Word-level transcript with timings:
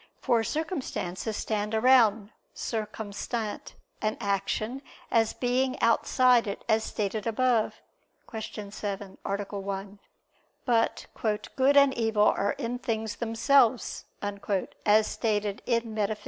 For 0.19 0.43
circumstances 0.43 1.37
stand 1.37 1.75
around 1.75 2.31
(circumstant) 2.55 3.75
an 4.01 4.17
action, 4.19 4.81
as 5.11 5.33
being 5.33 5.79
outside 5.79 6.47
it, 6.47 6.63
as 6.67 6.83
stated 6.83 7.27
above 7.27 7.75
(Q. 8.27 8.71
7, 8.71 9.19
A. 9.23 9.31
1). 9.59 9.99
But 10.65 11.05
"good 11.55 11.77
and 11.77 11.93
evil 11.93 12.25
are 12.25 12.53
in 12.57 12.79
things 12.79 13.17
themselves," 13.17 14.05
as 14.23 14.47
is 15.05 15.05
stated 15.05 15.61
in 15.67 15.83
_Metaph. 15.93 16.17